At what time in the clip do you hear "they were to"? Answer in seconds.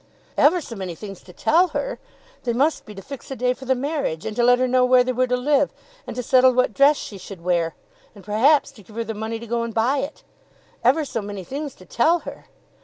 5.03-5.37